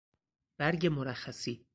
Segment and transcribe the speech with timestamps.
[0.57, 1.65] برگ مرخصی